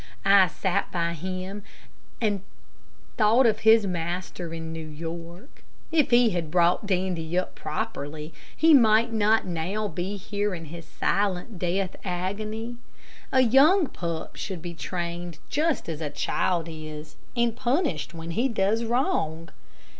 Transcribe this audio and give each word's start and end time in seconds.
I 0.25 0.47
sat 0.47 0.91
by 0.91 1.13
him 1.13 1.61
and 2.19 2.41
thought 3.17 3.45
of 3.45 3.59
his 3.59 3.85
master 3.85 4.51
in 4.51 4.73
New 4.73 4.87
York. 4.87 5.63
If 5.91 6.09
he 6.09 6.31
had 6.31 6.49
brought 6.49 6.87
Dandy 6.87 7.37
up 7.37 7.53
properly 7.53 8.33
he 8.57 8.73
might 8.73 9.13
not 9.13 9.45
now 9.45 9.87
be 9.87 10.17
here 10.17 10.55
in 10.55 10.65
his 10.73 10.85
silent 10.87 11.59
death 11.59 11.95
agony. 12.03 12.77
A 13.31 13.41
young 13.41 13.85
pup 13.85 14.37
should 14.37 14.63
be 14.63 14.73
trained 14.73 15.37
just 15.49 15.87
as 15.87 16.01
a 16.01 16.09
child 16.09 16.65
is, 16.67 17.15
and 17.37 17.55
punished 17.55 18.11
when 18.11 18.31
he 18.31 18.47
goes 18.49 18.83
wrong. 18.83 19.49